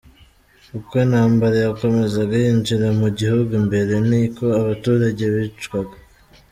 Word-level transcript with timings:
Uko 0.77 0.91
intambara 1.05 1.55
yakomezaga 1.67 2.33
yinjira 2.43 2.87
mu 3.01 3.07
gihugu 3.19 3.51
imbere, 3.61 3.93
ni 4.09 4.21
ko 4.35 4.45
abaturage 4.61 5.23
bicwaga. 5.33 5.97